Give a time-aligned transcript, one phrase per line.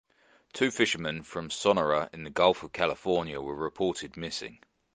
[0.51, 4.57] Two fishermen from Sonora in the Gulf of California were reported missing.